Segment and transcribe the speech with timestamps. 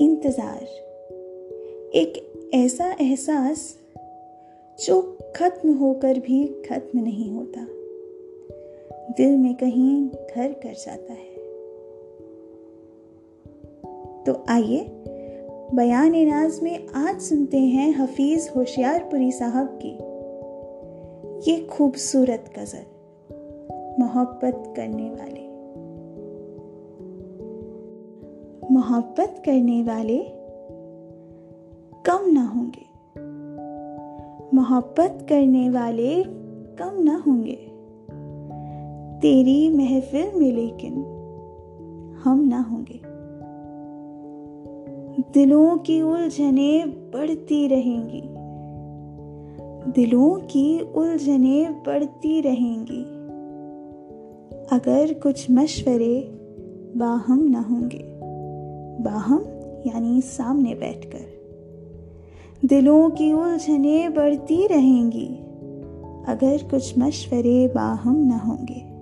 [0.00, 0.62] इंतज़ार।
[1.94, 3.76] एक ऐसा एहसास
[4.86, 7.66] जो खत्म होकर भी खत्म नहीं होता।
[9.16, 11.34] दिल में कहीं घर कर जाता है।
[14.24, 14.86] तो आइए,
[15.74, 19.94] बयान नाज में आज सुनते हैं हफीज होशियारपुरी साहब की
[21.50, 22.84] ये खूबसूरत गज़ल,
[24.00, 25.43] मोहब्बत करने वाले।
[28.74, 30.18] मोहब्बत करने वाले
[32.06, 32.86] कम ना होंगे।
[34.56, 36.24] मोहब्बत करने वाले
[36.78, 37.56] कम ना होंगे।
[39.20, 40.92] तेरी महफिल में लेकिन
[42.24, 43.00] हम ना होंगे।
[45.34, 48.22] दिलों की उलझने बढ़ती रहेंगी।
[49.92, 53.02] दिलों की उलझने बढ़ती रहेंगी।
[54.76, 56.28] अगर कुछ मशवरे
[56.96, 58.13] बाहम ना होंगे।
[59.00, 59.44] बाहम,
[59.86, 61.34] यानी सामने बैठकर।
[62.64, 65.28] दिलों की उलझने बढ़ती रहेंगी,
[66.28, 68.94] अगर कुछ मशवरे बाहम ना होंगे।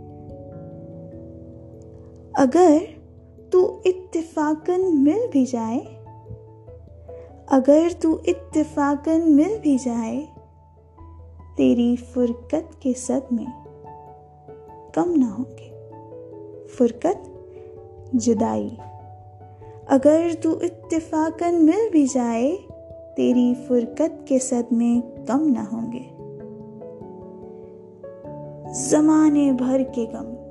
[2.39, 2.81] अगर
[3.53, 5.79] तू इत्तेफाकन मिल भी जाए,
[7.49, 10.29] अगर तू इत्तेफाकन मिल भी जाए,
[11.57, 13.47] तेरी फुरकत के सदमे
[14.95, 15.73] कम ना होंगे।
[16.67, 17.25] फुरकत,
[18.15, 18.79] जुदाई।
[19.89, 22.57] अगर तू इत्तेफाकन मिल भी जाए,
[23.17, 26.23] तेरी फुरकत के सदमे कम ना होंगे।
[28.89, 30.43] जमाने भर के गम,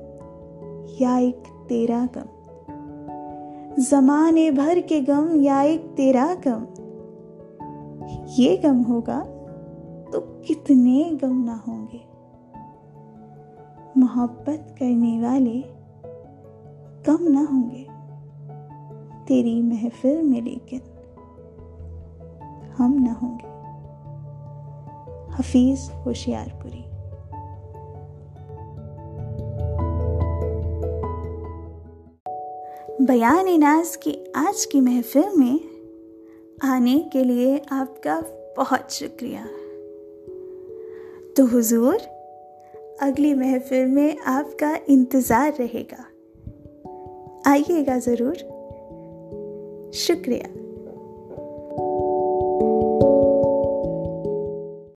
[1.00, 2.42] या एक तेरा गम।
[3.82, 6.66] जमाने भर के गम, या एक तेरा गम।
[8.28, 9.20] ये गम होगा
[10.12, 12.00] तो कितने गम ना होंगे।
[14.00, 15.64] मोहब्बत करने वाले
[17.06, 17.91] कम ना होंगे।
[19.28, 20.80] तेरी महफिल में लेकिन
[22.76, 23.52] हम ना होंगे।
[25.34, 26.84] हफीज होशियारपुरी।
[33.06, 35.60] बयान नाज की आज की महफिल में
[36.64, 38.20] आने के लिए आपका
[38.56, 39.44] बहुत शुक्रिया।
[41.36, 41.96] तो हुजूर,
[43.02, 46.04] अगली महफिल में आपका इंतज़ार रहेगा।
[47.50, 48.61] आइएगा ज़रूर।
[49.94, 50.61] शुक्रिया।